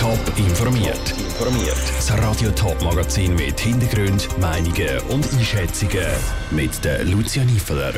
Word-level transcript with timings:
Top 0.00 0.18
informiert. 0.38 1.10
Informiert. 1.18 1.76
Das 1.94 2.10
Radio 2.12 2.50
Top 2.52 2.80
Magazin 2.82 3.34
mit 3.34 3.60
Hintergrund, 3.60 4.28
Meinungen 4.40 4.98
und 5.10 5.30
Einschätzungen 5.34 6.06
mit 6.50 6.82
der 6.82 7.04
Lucia 7.04 7.44
Niefeler. 7.44 7.92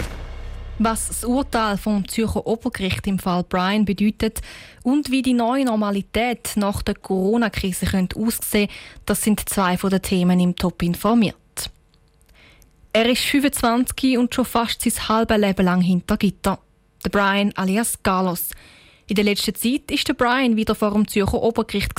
Was 0.81 1.07
das 1.07 1.25
Urteil 1.25 1.77
vom 1.77 2.09
Zürcher 2.09 2.45
Obergericht 2.45 3.07
im 3.07 3.21
Fall 3.21 3.45
Brian 3.45 3.85
bedeutet 3.85 4.41
und 4.83 5.13
wie 5.13 5.23
die 5.23 5.33
neue 5.33 5.65
Normalität 5.65 6.55
nach 6.57 6.83
der 6.83 6.97
Corona-Krise 6.97 7.87
könnte 7.87 8.19
aussehen, 8.19 8.69
das 9.07 9.23
sind 9.23 9.49
zwei 9.49 9.77
von 9.77 9.91
den 9.91 10.03
Themen 10.03 10.41
im 10.41 10.57
Top 10.57 10.83
informiert. 10.83 11.37
Er 12.93 13.09
ist 13.09 13.23
25 13.23 14.19
und 14.19 14.35
schon 14.35 14.45
fast 14.45 14.83
sein 14.83 15.09
halbes 15.09 15.39
Leben 15.39 15.65
lang 15.65 15.81
hinter 15.81 16.17
Gitter. 16.17 16.59
Der 17.05 17.11
Brian 17.11 17.53
alias 17.55 18.03
Carlos. 18.03 18.49
In 19.07 19.17
der 19.17 19.25
letzten 19.25 19.55
Zeit 19.55 19.91
war 19.91 19.99
der 20.07 20.15
Brian 20.15 20.57
wieder 20.57 20.75
vor 20.75 20.93
dem 20.93 21.09
Zürcher 21.09 21.43
Obergericht, 21.43 21.93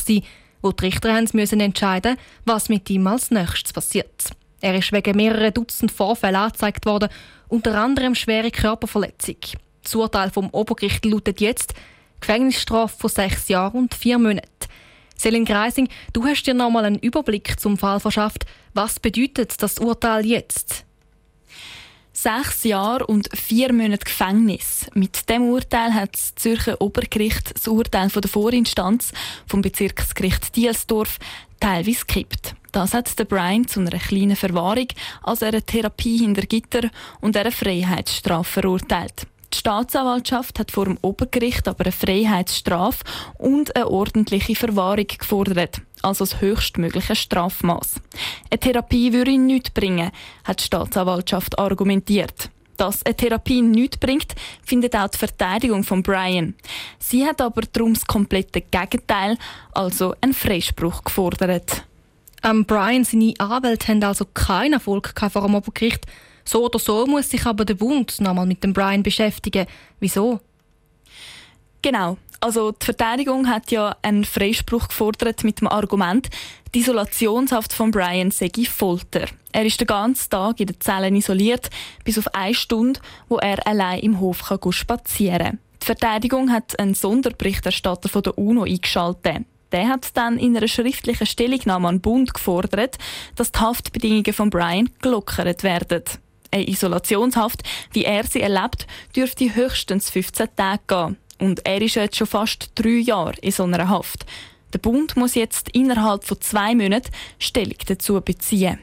wo 0.62 0.72
die 0.72 0.86
Richter 0.86 1.24
müssen 1.34 1.60
entscheiden 1.60 2.18
was 2.46 2.70
mit 2.70 2.90
ihm 2.90 3.08
als 3.08 3.32
nächstes 3.32 3.74
passiert. 3.74 4.32
Er 4.62 4.76
ist 4.76 4.94
wegen 4.94 5.18
mehrerer 5.18 5.52
Dutzend 5.52 5.92
Vorfällen 5.92 6.38
angezeigt 6.38 6.86
worden, 6.86 7.10
unter 7.50 7.76
anderem 7.76 8.16
schwere 8.16 8.50
Körperverletzung. 8.50 9.36
Das 9.84 9.94
Urteil 9.94 10.30
vom 10.30 10.50
Obergericht 10.52 11.04
lautet 11.04 11.42
jetzt 11.42 11.74
Gefängnisstrafe 12.22 12.98
von 12.98 13.10
sechs 13.10 13.50
Jahren 13.50 13.78
und 13.78 13.94
vier 13.94 14.18
Monaten. 14.18 14.48
Selin 15.18 15.44
Greising, 15.44 15.90
du 16.14 16.26
hast 16.26 16.44
dir 16.44 16.54
nochmal 16.54 16.86
einen 16.86 17.00
Überblick 17.00 17.60
zum 17.60 17.78
Fall 17.78 18.00
verschafft. 18.00 18.46
Was 18.74 19.00
bedeutet 19.00 19.62
das 19.62 19.80
Urteil 19.80 20.26
jetzt? 20.26 20.86
Sechs 22.24 22.64
Jahre 22.64 23.06
und 23.08 23.28
vier 23.38 23.74
Monate 23.74 24.06
Gefängnis. 24.06 24.88
Mit 24.94 25.28
dem 25.30 25.50
Urteil 25.50 25.94
hat 25.94 26.14
das 26.14 26.34
Zürcher 26.36 26.80
Obergericht 26.80 27.54
das 27.54 27.68
Urteil 27.68 28.10
von 28.10 28.22
der 28.22 28.32
Vorinstanz 28.32 29.12
vom 29.46 29.62
Bezirksgericht 29.62 30.56
Dielsdorf 30.56 31.20
teilweise 31.60 32.06
gekippt. 32.06 32.56
Das 32.72 32.94
hat 32.94 33.20
der 33.20 33.26
Brian 33.26 33.68
zu 33.68 33.82
einer 33.82 34.00
kleinen 34.00 34.38
Verwahrung, 34.38 34.88
also 35.22 35.46
einer 35.46 35.66
Therapie 35.66 36.20
hinter 36.20 36.44
Gitter 36.44 36.90
und 37.20 37.36
einer 37.36 37.52
Freiheitsstrafe 37.52 38.62
verurteilt. 38.62 39.28
Die 39.54 39.58
Staatsanwaltschaft 39.58 40.60
hat 40.60 40.72
vor 40.72 40.86
dem 40.86 40.98
Obergericht 41.02 41.68
aber 41.68 41.84
eine 41.84 41.92
Freiheitsstrafe 41.92 43.04
und 43.38 43.76
eine 43.76 43.90
ordentliche 43.90 44.56
Verwahrung 44.56 45.08
gefordert, 45.08 45.82
also 46.04 46.26
das 46.26 46.42
höchstmögliche 46.42 47.16
Strafmaß. 47.16 47.96
Eine 48.50 48.60
Therapie 48.60 49.14
würde 49.14 49.32
ihn 49.32 49.46
nichts 49.46 49.72
bringen, 49.72 50.12
hat 50.44 50.60
die 50.60 50.66
Staatsanwaltschaft 50.66 51.58
argumentiert. 51.58 52.50
Dass 52.78 53.06
eine 53.06 53.16
Therapie 53.16 53.62
nichts 53.62 53.98
bringt, 53.98 54.34
findet 54.64 54.96
auch 54.96 55.08
die 55.08 55.18
Verteidigung 55.18 55.84
von 55.84 56.04
Brian. 56.04 56.56
Sie 57.00 57.26
hat 57.26 57.40
aber 57.40 57.62
darum 57.72 57.94
das 57.94 58.06
komplette 58.06 58.62
Gegenteil, 58.62 59.38
also 59.74 60.16
einen 60.22 60.34
Freispruch 60.34 61.04
gefordert. 61.04 61.84
Ähm, 62.44 62.66
Brian, 62.66 63.04
seine 63.04 63.34
Anwälte 63.38 63.88
haben 63.88 64.04
also 64.04 64.26
keinen 64.26 64.74
Erfolg 64.74 65.14
vor 65.18 65.44
dem 65.44 65.56
Obergericht. 65.56 66.06
So 66.46 66.66
oder 66.66 66.80
so 66.80 67.06
muss 67.06 67.30
sich 67.30 67.46
aber 67.46 67.64
der 67.64 67.76
Bund 67.76 68.20
nochmal 68.20 68.46
mit 68.46 68.64
dem 68.64 68.74
Brian 68.74 69.04
beschäftigen. 69.04 69.66
Wieso? 70.00 70.42
Genau. 71.84 72.18
Also 72.40 72.72
die 72.72 72.86
Verteidigung 72.86 73.48
hat 73.48 73.72
ja 73.72 73.96
einen 74.02 74.26
Freispruch 74.26 74.88
gefordert 74.88 75.44
mit 75.44 75.62
dem 75.62 75.68
Argument, 75.68 76.30
die 76.74 76.80
Isolationshaft 76.80 77.72
von 77.72 77.92
Brian 77.92 78.32
sei 78.32 78.50
Folter. 78.70 79.28
Er 79.52 79.66
ist 79.66 79.80
den 79.80 79.88
ganzen 79.88 80.30
Tag 80.30 80.60
in 80.60 80.68
den 80.68 80.80
Zellen 80.82 81.16
isoliert, 81.16 81.70
bis 82.04 82.18
auf 82.18 82.34
eine 82.34 82.56
Stunde, 82.56 83.00
wo 83.30 83.38
er 83.38 83.66
allein 83.68 84.00
im 84.00 84.20
Hof 84.20 84.44
kann 84.44 84.72
spazieren. 84.72 85.60
Die 85.82 85.86
Verteidigung 85.86 86.52
hat 86.52 86.80
einen 86.80 86.96
Sonderberichterstatter 86.96 88.10
von 88.10 88.24
der 88.24 88.38
UNO 88.38 88.64
eingeschaltet. 88.64 89.46
Der 89.72 89.88
hat 89.88 90.16
dann 90.16 90.38
in 90.38 90.56
einer 90.56 90.68
schriftlichen 90.68 91.28
Stellungnahme 91.28 91.88
an 91.88 92.02
Bund 92.02 92.34
gefordert, 92.34 92.98
dass 93.36 93.52
die 93.52 93.60
Haftbedingungen 93.60 94.34
von 94.34 94.50
Brian 94.50 94.90
gelockert 95.02 95.64
werden. 95.64 96.04
Eine 96.52 96.68
Isolationshaft, 96.68 97.64
wie 97.92 98.06
er 98.06 98.26
sie 98.26 98.42
erlebt, 98.42 98.86
dürfte 99.16 99.56
höchstens 99.56 100.10
15 100.10 100.50
Tage 100.56 100.82
gehen. 100.88 101.18
Und 101.40 101.66
er 101.66 101.82
ist 101.82 101.96
jetzt 101.96 102.18
schon 102.18 102.28
fast 102.28 102.72
drei 102.76 103.00
Jahre 103.00 103.36
in 103.42 103.52
so 103.52 103.64
einer 103.64 103.90
Haft. 103.90 104.26
Der 104.74 104.80
Bund 104.80 105.16
muss 105.16 105.36
jetzt 105.36 105.70
innerhalb 105.70 106.24
von 106.24 106.42
zwei 106.42 106.74
Monaten 106.74 107.12
Stellung 107.38 107.78
dazu 107.86 108.20
beziehen. 108.22 108.80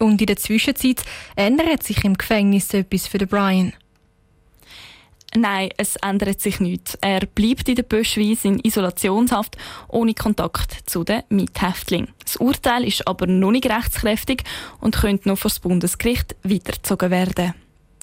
Und 0.00 0.20
in 0.20 0.26
der 0.26 0.36
Zwischenzeit 0.36 1.02
ändert 1.36 1.82
sich 1.82 2.04
im 2.04 2.14
Gefängnis 2.18 2.74
etwas 2.74 3.06
für 3.06 3.24
Brian. 3.26 3.72
Nein, 5.34 5.70
es 5.78 5.96
ändert 5.96 6.40
sich 6.40 6.60
nichts. 6.60 6.98
Er 7.00 7.20
bleibt 7.20 7.68
in 7.68 7.76
der 7.76 7.84
Böschweise 7.84 8.48
in 8.48 8.58
Isolationshaft 8.58 9.56
ohne 9.88 10.12
Kontakt 10.12 10.90
zu 10.90 11.04
den 11.04 11.22
Mithäftlingen. 11.30 12.08
Das 12.22 12.36
Urteil 12.36 12.84
ist 12.84 13.06
aber 13.08 13.26
noch 13.26 13.50
nicht 13.50 13.66
rechtskräftig 13.66 14.42
und 14.80 14.96
könnte 14.96 15.28
noch 15.28 15.38
vor 15.38 15.50
das 15.50 15.60
Bundesgericht 15.60 16.36
weitergezogen 16.42 17.10
werden. 17.10 17.54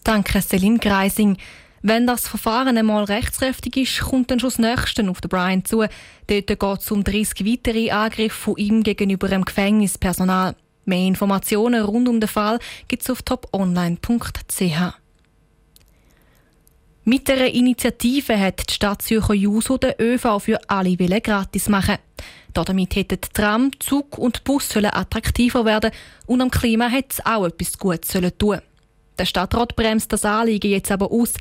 Danke, 0.03 0.41
Celine 0.41 0.79
Greising. 0.79 1.38
Wenn 1.81 2.07
das 2.07 2.28
Verfahren 2.28 2.78
einmal 2.78 3.06
rechtskräftig 3.06 3.78
ist, 3.78 4.01
kommt 4.01 4.31
dann 4.31 4.40
schon 4.40 4.50
das 4.50 4.59
Nächste 4.59 5.09
auf 5.09 5.22
den 5.22 5.29
Brian 5.29 5.63
zu. 5.63 5.79
Dort 5.79 6.47
geht 6.47 6.63
es 6.63 6.91
um 6.91 7.03
30 7.03 7.45
weitere 7.45 7.91
Angriffe 7.91 8.35
von 8.35 8.57
ihm 8.57 8.84
gegenüber 8.84 9.29
dem 9.29 9.45
Gefängnispersonal. 9.45 10.56
Mehr 10.85 11.07
Informationen 11.07 11.84
rund 11.84 12.09
um 12.09 12.19
den 12.19 12.28
Fall 12.28 12.59
gibt 12.88 13.03
es 13.03 13.09
auf 13.09 13.22
toponline.ch. 13.22 14.94
Mit 17.06 17.28
der 17.28 17.53
Initiative 17.53 18.39
hat 18.39 18.69
die 18.69 18.73
Stadt 18.73 19.01
Zürcher 19.01 19.34
Juso 19.34 19.78
den 19.78 19.94
ÖV 20.00 20.39
für 20.39 20.59
alle 20.68 20.95
gratis 20.95 21.69
machen. 21.69 21.97
Damit 22.53 22.95
hätten 22.95 23.19
Tram, 23.34 23.72
Zug 23.79 24.18
und 24.18 24.44
Bus 24.44 24.75
attraktiver 24.75 25.66
werden 25.66 25.91
und 26.25 26.41
am 26.41 26.51
Klima 26.51 26.88
hätte 26.88 27.09
es 27.12 27.25
auch 27.25 27.45
etwas 27.45 27.78
Gutes 27.78 28.18
tun 28.38 28.62
Der 29.18 29.25
Stadtrat 29.25 29.75
bremst 29.75 30.12
das 30.12 30.25
Anliegen 30.25 30.72
jetzt 30.72 30.91
aber 30.91 31.12
aus. 31.12 31.34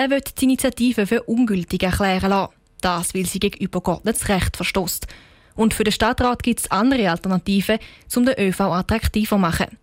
Er 0.00 0.08
wird 0.08 0.40
die 0.40 0.46
Initiative 0.46 1.06
für 1.06 1.24
ungültig 1.24 1.82
erklären 1.82 2.30
lassen. 2.30 2.54
Das, 2.80 3.14
weil 3.14 3.26
sie 3.26 3.38
gegen 3.38 3.62
übergeordnetes 3.62 4.30
Recht 4.30 4.56
verstößt. 4.56 5.06
Und 5.56 5.74
für 5.74 5.84
den 5.84 5.92
Stadtrat 5.92 6.42
gibt 6.42 6.60
es 6.60 6.70
andere 6.70 7.10
Alternativen, 7.10 7.78
um 8.16 8.24
den 8.24 8.40
ÖV 8.40 8.60
attraktiver 8.60 9.36
zu 9.36 9.38
machen. 9.38 9.76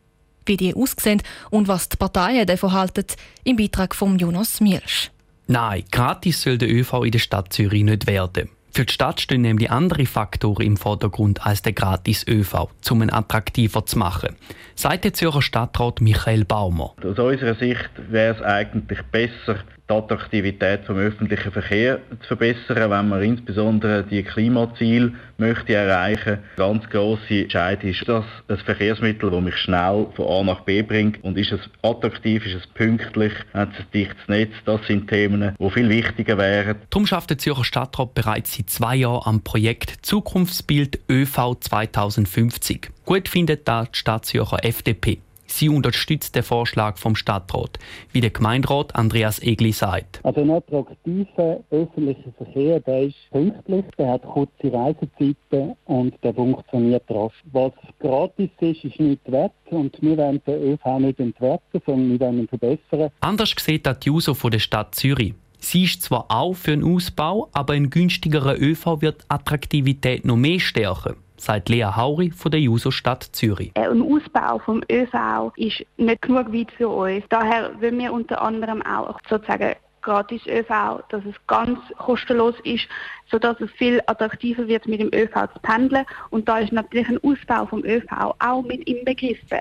Wie 0.48 0.58
die 0.58 0.74
aussehen 0.74 1.22
und 1.52 1.68
was 1.68 1.90
die 1.90 1.98
Parteien 1.98 2.48
davon 2.48 2.72
halten, 2.72 3.06
im 3.44 3.58
Beitrag 3.58 3.94
von 3.94 4.18
Jonas 4.18 4.60
Mielsch. 4.60 5.12
Nein, 5.46 5.84
gratis 5.92 6.42
soll 6.42 6.58
der 6.58 6.72
ÖV 6.72 7.04
in 7.04 7.12
der 7.12 7.20
Stadt 7.20 7.54
Zürich 7.54 7.84
nicht 7.84 8.08
werden. 8.08 8.50
Für 8.72 8.86
die 8.86 8.94
Stadt 8.94 9.22
stehen 9.22 9.42
nämlich 9.42 9.70
andere 9.70 10.08
Faktoren 10.08 10.66
im 10.66 10.78
Vordergrund 10.78 11.46
als 11.46 11.62
der 11.62 11.74
gratis 11.74 12.26
ÖV, 12.28 12.70
um 12.90 13.04
ihn 13.04 13.12
attraktiver 13.12 13.86
zu 13.86 14.00
machen, 14.00 14.36
sagt 14.74 15.04
der 15.04 15.14
Zürcher 15.14 15.44
Stadtrat 15.44 16.02
Michael 16.02 16.44
Baumer. 16.44 16.96
Aus 17.04 17.20
unserer 17.20 17.54
Sicht 17.54 17.90
wäre 18.10 18.36
es 18.36 18.42
eigentlich 18.42 19.04
besser, 19.12 19.60
die 19.90 19.94
Attraktivität 19.94 20.86
vom 20.86 20.98
öffentlichen 20.98 21.52
Verkehr 21.52 22.00
zu 22.22 22.28
verbessern, 22.28 22.92
wenn 22.92 23.08
man 23.08 23.22
insbesondere 23.22 24.04
die 24.04 24.24
Klimaziele 24.24 25.14
möchte 25.38 25.76
erreichen. 25.76 26.40
Ganz 26.58 26.90
große 26.90 27.44
Entscheidung 27.44 27.90
ist 27.90 28.08
das 28.08 28.26
ein 28.48 28.58
Verkehrsmittel, 28.58 29.32
das 29.32 29.42
mich 29.42 29.56
schnell 29.56 30.08
von 30.16 30.28
A 30.28 30.44
nach 30.44 30.62
B 30.62 30.82
bringt 30.82 31.24
und 31.24 31.38
ist 31.38 31.52
es 31.52 31.62
attraktiv, 31.82 32.46
ist 32.46 32.56
es 32.56 32.68
pünktlich, 32.68 33.34
hat 33.54 33.70
es 33.74 33.80
ein 33.80 33.86
dichtes 33.94 34.28
Netz. 34.28 34.52
Das 34.66 34.86
sind 34.88 35.08
Themen, 35.08 35.56
die 35.58 35.70
viel 35.70 35.90
wichtiger 35.90 36.38
wären. 36.38 36.76
Darum 36.90 37.08
schafft 37.08 37.30
der 37.30 37.38
Zürcher 37.38 37.64
Stadtrat 37.64 38.14
bereits 38.14 38.56
seit 38.56 38.70
zwei 38.70 38.96
Jahren 38.96 39.26
am 39.26 39.42
Projekt 39.42 40.06
Zukunftsbild 40.06 41.00
ÖV 41.10 41.56
2050. 41.60 42.90
Gut 43.06 43.30
findet 43.30 43.68
da 43.68 43.84
die 43.84 43.98
Stadt 43.98 44.26
Zürcher 44.26 44.64
FDP. 44.64 45.20
Sie 45.48 45.70
unterstützt 45.70 46.36
den 46.36 46.44
Vorschlag 46.44 46.98
vom 46.98 47.16
Stadtrat, 47.16 47.80
wie 48.12 48.22
der 48.22 48.30
Gemeinderat 48.30 48.96
Andreas 48.96 49.42
Egli 49.42 49.72
sagt. 49.72 50.20
Also 50.24 50.42
ein 50.42 50.52
attraktiver 50.52 51.64
öffentlicher 51.72 52.32
Verkehr, 52.38 52.80
der 52.82 53.04
ist 53.04 53.16
pünktlich, 53.32 53.86
der 53.98 54.12
hat 54.12 54.24
kurze 54.24 54.72
Reisezeiten 54.72 55.76
und 55.86 56.14
der 56.24 56.34
funktioniert 56.34 57.04
rasch. 57.10 57.34
Was 57.52 57.72
gratis 58.00 58.50
ist, 58.60 58.84
ist 58.84 59.00
nicht 59.00 59.32
wert 59.32 59.54
und 59.72 60.00
wir 60.02 60.18
wollen 60.18 60.42
den 60.46 60.74
ÖV 60.74 61.00
nicht 61.00 61.20
entwerten, 61.20 61.82
sondern 61.86 62.10
wir 62.12 62.20
wollen 62.20 62.40
ihn 62.40 62.48
verbessern. 62.48 63.12
Anders 63.22 63.56
sieht 63.58 63.86
das 63.86 64.00
die 64.00 64.12
User 64.12 64.36
von 64.36 64.52
der 64.52 64.60
Stadt 64.60 64.96
Zürich. 64.96 65.34
Sie 65.60 65.86
ist 65.86 66.04
zwar 66.04 66.26
auch 66.30 66.54
für 66.54 66.74
einen 66.74 66.84
Ausbau, 66.84 67.50
aber 67.52 67.74
ein 67.74 67.90
günstigerer 67.90 68.60
ÖV 68.60 69.02
wird 69.02 69.26
Attraktivität 69.28 70.24
noch 70.24 70.36
mehr 70.36 70.60
stärken 70.60 71.16
sagt 71.38 71.70
Lea 71.70 71.86
Hauri 71.96 72.32
von 72.32 72.52
der 72.52 72.60
Juso 72.60 72.92
Stadt 72.92 73.24
Zürich. 73.32 73.72
Äh, 73.76 73.88
ein 73.88 74.02
Ausbau 74.02 74.60
vom 74.60 74.82
ÖV 74.92 75.52
ist 75.56 75.86
nicht 75.98 76.22
genug 76.22 76.54
weit 76.54 76.72
für 76.72 76.90
uns. 76.90 77.24
Daher 77.30 77.72
wollen 77.80 78.00
wir 78.00 78.12
unter 78.12 78.42
anderem 78.42 78.82
auch 78.82 79.20
sozusagen 79.30 79.76
gratis 80.02 80.42
ÖV, 80.48 81.04
dass 81.10 81.24
es 81.26 81.36
ganz 81.48 81.80
kostenlos 81.98 82.56
ist, 82.64 82.88
sodass 83.30 83.60
es 83.60 83.70
viel 83.72 84.02
attraktiver 84.08 84.68
wird, 84.68 84.88
mit 84.88 85.02
dem 85.02 85.10
ÖV 85.14 85.34
zu 85.54 85.60
pendeln. 85.62 86.06
Und 86.30 86.48
da 86.48 86.60
ist 86.60 86.72
natürlich 86.72 87.10
ein 87.10 87.20
Ausbau 87.24 87.66
vom 87.66 87.84
ÖV 87.84 88.06
auch 88.40 88.64
mit 88.64 88.88
inbegriffen. 88.88 89.60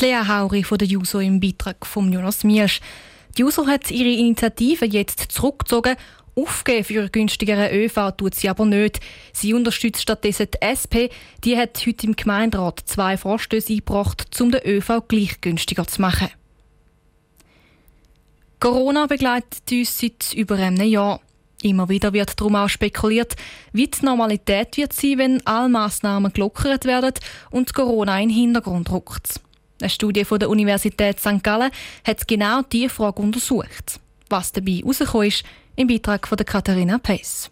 Lea 0.00 0.20
Hauri 0.26 0.62
von 0.62 0.78
der 0.78 0.88
Juso 0.88 1.20
im 1.20 1.40
Beitrag 1.40 1.86
von 1.86 2.12
Jonas 2.12 2.44
Miersch. 2.44 2.80
Die 3.36 3.42
Juso 3.42 3.66
hat 3.66 3.90
ihre 3.90 4.10
Initiative 4.10 4.86
jetzt 4.86 5.20
zurückgezogen 5.30 5.96
Aufgeben 6.38 6.84
für 6.84 7.08
günstigeren 7.08 7.72
ÖV 7.72 8.12
tut 8.14 8.34
sie 8.34 8.50
aber 8.50 8.66
nicht. 8.66 9.00
Sie 9.32 9.54
unterstützt 9.54 10.02
stattdessen 10.02 10.48
die 10.52 10.60
SP. 10.60 11.08
Die 11.42 11.56
hat 11.56 11.82
heute 11.86 12.06
im 12.06 12.14
Gemeinderat 12.14 12.82
zwei 12.84 13.16
Vorstöße 13.16 13.72
eingebracht, 13.72 14.38
um 14.38 14.50
den 14.50 14.60
ÖV 14.66 15.00
gleich 15.08 15.40
günstiger 15.40 15.86
zu 15.86 16.02
machen. 16.02 16.28
Corona 18.60 19.06
begleitet 19.06 19.62
uns 19.70 19.98
seit 19.98 20.34
über 20.34 20.56
einem 20.56 20.86
Jahr. 20.86 21.20
Immer 21.62 21.88
wieder 21.88 22.12
wird 22.12 22.38
darum 22.38 22.56
auch 22.56 22.68
spekuliert, 22.68 23.34
wie 23.72 23.86
die 23.88 24.04
Normalität 24.04 24.76
wird 24.76 24.92
sein, 24.92 25.16
wenn 25.16 25.46
alle 25.46 25.70
Massnahmen 25.70 26.34
gelockert 26.34 26.84
werden 26.84 27.14
und 27.50 27.72
Corona 27.72 28.20
in 28.20 28.28
den 28.28 28.36
Hintergrund 28.36 28.90
rückt. 28.92 29.40
Eine 29.80 29.88
Studie 29.88 30.26
von 30.26 30.38
der 30.38 30.50
Universität 30.50 31.18
St. 31.18 31.42
Gallen 31.42 31.70
hat 32.06 32.28
genau 32.28 32.60
diese 32.60 32.90
Frage 32.90 33.22
untersucht. 33.22 34.00
Was 34.28 34.52
dabei 34.52 34.80
herausgekommen 34.82 35.28
ist, 35.28 35.44
im 35.76 35.88
Beitrag 35.88 36.26
von 36.26 36.38
Katharina 36.38 36.98
Pace. 36.98 37.50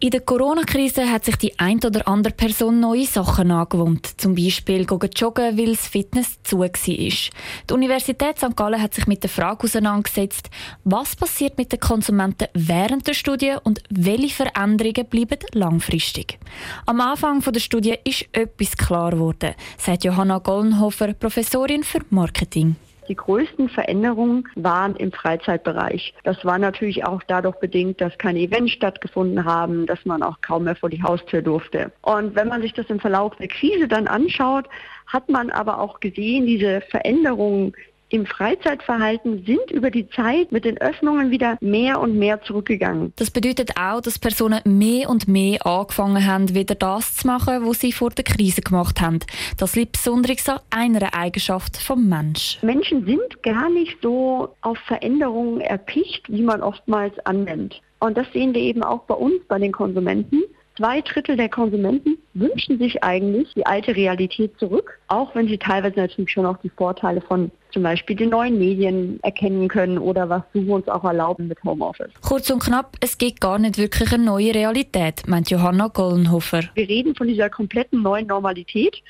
In 0.00 0.10
der 0.10 0.20
Corona-Krise 0.20 1.10
hat 1.10 1.24
sich 1.24 1.36
die 1.36 1.58
ein 1.58 1.78
oder 1.78 2.06
andere 2.06 2.34
Person 2.34 2.78
neue 2.78 3.06
Sachen 3.06 3.50
angewohnt. 3.50 4.20
Zum 4.20 4.34
Beispiel 4.34 4.84
joggen, 4.84 5.56
weil 5.56 5.70
das 5.70 5.86
Fitness 5.86 6.42
zu 6.42 6.58
war. 6.58 6.68
Die 6.68 7.72
Universität 7.72 8.36
St. 8.38 8.54
Gallen 8.54 8.82
hat 8.82 8.92
sich 8.92 9.06
mit 9.06 9.22
der 9.22 9.30
Frage 9.30 9.64
auseinandergesetzt, 9.64 10.50
was 10.84 11.16
passiert 11.16 11.56
mit 11.56 11.72
den 11.72 11.80
Konsumenten 11.80 12.48
während 12.52 13.06
der 13.06 13.14
Studie 13.14 13.54
und 13.62 13.82
welche 13.88 14.34
Veränderungen 14.34 15.06
bleiben 15.06 15.38
langfristig. 15.52 16.38
Am 16.84 17.00
Anfang 17.00 17.40
der 17.40 17.60
Studie 17.60 17.94
ist 18.04 18.26
etwas 18.32 18.76
klar 18.76 19.12
geworden, 19.12 19.54
sagt 19.78 20.04
Johanna 20.04 20.38
Gollenhofer, 20.38 21.14
Professorin 21.14 21.82
für 21.82 22.00
Marketing. 22.10 22.76
Die 23.08 23.16
größten 23.16 23.68
Veränderungen 23.68 24.48
waren 24.54 24.96
im 24.96 25.12
Freizeitbereich. 25.12 26.14
Das 26.24 26.44
war 26.44 26.58
natürlich 26.58 27.04
auch 27.04 27.22
dadurch 27.26 27.56
bedingt, 27.56 28.00
dass 28.00 28.16
keine 28.18 28.40
Events 28.40 28.72
stattgefunden 28.72 29.44
haben, 29.44 29.86
dass 29.86 30.04
man 30.04 30.22
auch 30.22 30.40
kaum 30.40 30.64
mehr 30.64 30.76
vor 30.76 30.90
die 30.90 31.02
Haustür 31.02 31.42
durfte. 31.42 31.92
Und 32.02 32.34
wenn 32.34 32.48
man 32.48 32.62
sich 32.62 32.72
das 32.72 32.86
im 32.86 33.00
Verlauf 33.00 33.36
der 33.36 33.48
Krise 33.48 33.88
dann 33.88 34.06
anschaut, 34.06 34.66
hat 35.06 35.28
man 35.28 35.50
aber 35.50 35.78
auch 35.80 36.00
gesehen, 36.00 36.46
diese 36.46 36.80
Veränderungen 36.90 37.74
im 38.08 38.26
Freizeitverhalten 38.26 39.44
sind 39.44 39.70
über 39.70 39.90
die 39.90 40.08
Zeit 40.08 40.52
mit 40.52 40.64
den 40.64 40.78
Öffnungen 40.80 41.30
wieder 41.30 41.56
mehr 41.60 42.00
und 42.00 42.16
mehr 42.16 42.42
zurückgegangen. 42.42 43.12
Das 43.16 43.30
bedeutet 43.30 43.72
auch, 43.76 44.00
dass 44.00 44.18
Personen 44.18 44.60
mehr 44.64 45.08
und 45.08 45.26
mehr 45.26 45.66
angefangen 45.66 46.26
haben, 46.26 46.54
wieder 46.54 46.74
das 46.74 47.16
zu 47.16 47.26
machen, 47.26 47.66
was 47.66 47.80
sie 47.80 47.92
vor 47.92 48.10
der 48.10 48.24
Krise 48.24 48.62
gemacht 48.62 49.00
haben. 49.00 49.18
Das 49.58 49.74
liegt 49.74 49.92
besonders 49.92 50.48
an 50.48 50.60
einer 50.70 51.14
Eigenschaft 51.14 51.76
vom 51.76 52.08
Mensch. 52.08 52.58
Menschen 52.62 53.04
sind 53.04 53.42
gar 53.42 53.68
nicht 53.70 53.96
so 54.02 54.54
auf 54.60 54.78
Veränderungen 54.86 55.60
erpicht, 55.60 56.30
wie 56.30 56.42
man 56.42 56.62
oftmals 56.62 57.18
annimmt. 57.26 57.80
Und 58.00 58.16
das 58.16 58.26
sehen 58.32 58.54
wir 58.54 58.60
eben 58.60 58.82
auch 58.82 59.00
bei 59.04 59.14
uns, 59.14 59.42
bei 59.48 59.58
den 59.58 59.72
Konsumenten. 59.72 60.42
Zwei 60.76 61.00
Drittel 61.02 61.36
der 61.36 61.48
Konsumenten 61.48 62.18
wünschen 62.34 62.78
sich 62.78 63.02
eigentlich 63.02 63.52
die 63.54 63.64
alte 63.64 63.94
Realität 63.94 64.58
zurück, 64.58 64.98
auch 65.06 65.34
wenn 65.34 65.46
sie 65.46 65.58
teilweise 65.58 66.00
natürlich 66.00 66.32
schon 66.32 66.46
auch 66.46 66.58
die 66.58 66.70
Vorteile 66.70 67.20
von 67.20 67.50
zum 67.74 67.82
Beispiel 67.82 68.16
den 68.16 68.30
neuen 68.30 68.58
Medien 68.58 69.18
erkennen 69.22 69.68
können 69.68 69.98
oder 69.98 70.28
was 70.30 70.42
wir 70.54 70.72
uns 70.72 70.88
auch 70.88 71.04
erlauben 71.04 71.48
mit 71.48 71.62
Homeoffice. 71.62 72.10
Kurz 72.22 72.48
und 72.48 72.62
knapp, 72.62 72.96
es 73.00 73.18
gibt 73.18 73.40
gar 73.40 73.58
nicht 73.58 73.76
wirklich 73.76 74.12
eine 74.12 74.24
neue 74.24 74.54
Realität, 74.54 75.26
meint 75.26 75.50
Johanna 75.50 75.88
Gollenhofer. 75.88 76.62
Wir 76.74 76.88
reden 76.88 77.14
von 77.14 77.26
dieser 77.26 77.50
kompletten 77.50 78.02
neuen 78.02 78.28
Normalität 78.28 79.02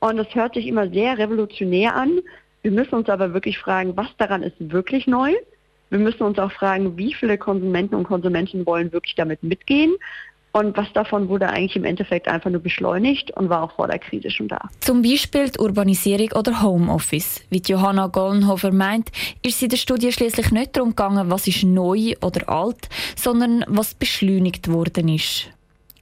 und 0.00 0.18
das 0.18 0.34
hört 0.34 0.54
sich 0.54 0.66
immer 0.66 0.90
sehr 0.90 1.16
revolutionär 1.16 1.94
an. 1.94 2.18
Wir 2.62 2.72
müssen 2.72 2.96
uns 2.96 3.08
aber 3.08 3.32
wirklich 3.32 3.56
fragen, 3.58 3.96
was 3.96 4.08
daran 4.18 4.42
ist 4.42 4.56
wirklich 4.58 5.06
neu. 5.06 5.32
Wir 5.90 5.98
müssen 5.98 6.24
uns 6.24 6.38
auch 6.38 6.52
fragen, 6.52 6.98
wie 6.98 7.14
viele 7.14 7.38
Konsumenten 7.38 7.94
und 7.94 8.04
Konsumenten 8.04 8.66
wollen 8.66 8.92
wirklich 8.92 9.14
damit 9.14 9.42
mitgehen 9.42 9.94
und 10.52 10.76
was 10.76 10.92
davon 10.92 11.28
wurde 11.28 11.48
eigentlich 11.48 11.76
im 11.76 11.84
Endeffekt 11.84 12.28
einfach 12.28 12.50
nur 12.50 12.60
beschleunigt 12.60 13.30
und 13.32 13.48
war 13.48 13.62
auch 13.62 13.72
vor 13.72 13.86
der 13.86 13.98
Krise 13.98 14.30
schon 14.30 14.48
da. 14.48 14.68
Zum 14.80 15.02
Beispiel 15.02 15.50
die 15.50 15.58
Urbanisierung 15.58 16.32
oder 16.32 16.62
Homeoffice. 16.62 17.42
Wie 17.50 17.62
Johanna 17.64 18.06
Gollenhofer 18.06 18.72
meint, 18.72 19.10
ist 19.42 19.56
es 19.56 19.62
in 19.62 19.68
der 19.68 19.76
Studie 19.76 20.12
schließlich 20.12 20.50
nicht 20.50 20.76
darum 20.76 20.90
gegangen, 20.90 21.30
was 21.30 21.46
ist 21.46 21.64
neu 21.64 22.14
oder 22.22 22.48
alt, 22.48 22.88
sondern 23.16 23.64
was 23.68 23.94
beschleunigt 23.94 24.68
worden 24.68 25.08
ist. 25.08 25.50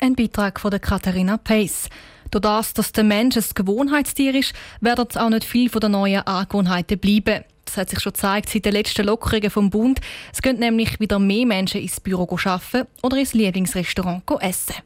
Ein 0.01 0.15
Beitrag 0.15 0.61
von 0.61 0.71
der 0.71 0.81
Katharina 0.81 1.37
Pace. 1.39 1.89
Durch 2.31 2.43
das, 2.43 2.75
dass 2.75 2.93
der 2.93 3.05
Mensch 3.05 3.37
ein 3.37 3.45
Gewohnheitstier 3.55 4.35
ist, 4.35 4.53
werden 4.81 5.07
auch 5.17 5.31
nicht 5.31 5.45
viel 5.45 5.71
von 5.71 5.81
den 5.81 5.93
neuen 5.93 6.27
Angewohnheiten 6.27 6.99
bleiben. 6.99 7.45
Das 7.67 7.77
hat 7.77 7.91
sich 7.91 8.01
schon 8.01 8.13
gezeigt 8.13 8.49
seit 8.49 8.65
den 8.65 8.73
letzten 8.73 9.05
Lockerungen 9.07 9.51
vom 9.51 9.69
Bund. 9.69 10.01
Es 10.33 10.41
gehen 10.41 10.59
nämlich 10.59 10.99
wieder 10.99 11.19
mehr 11.19 11.45
Menschen 11.45 11.83
ins 11.83 12.01
Büro 12.01 12.27
arbeiten 12.45 12.89
oder 13.03 13.19
ins 13.19 13.35
Lieblingsrestaurant 13.35 14.23
essen. 14.41 14.77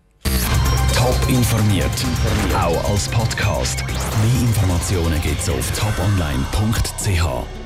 Top 0.94 1.28
informiert, 1.28 1.90
auch 2.54 2.90
als 2.90 3.08
Podcast. 3.08 3.84
Mehr 3.86 4.42
Informationen 4.42 5.20
gibt 5.22 5.40
es 5.40 5.48
auf 5.48 5.70
toponline.ch. 5.78 7.59